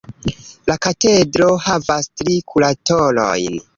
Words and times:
La 0.69 0.77
katedro 0.85 1.49
havas 1.65 2.09
tri 2.23 2.39
kuratorojn. 2.53 3.63